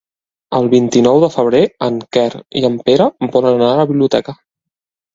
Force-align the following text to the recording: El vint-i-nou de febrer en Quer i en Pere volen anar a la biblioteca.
El 0.59 0.63
vint-i-nou 0.71 1.19
de 1.25 1.29
febrer 1.35 1.61
en 1.89 2.01
Quer 2.19 2.27
i 2.63 2.67
en 2.73 2.81
Pere 2.91 3.11
volen 3.39 3.55
anar 3.63 3.71
a 3.77 3.81
la 3.85 3.89
biblioteca. 3.97 4.41